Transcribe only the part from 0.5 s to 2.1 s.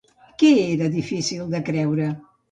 era difícil de creure?